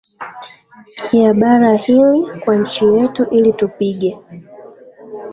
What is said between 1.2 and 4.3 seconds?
bara hili Kwa nchi yetu ili tupige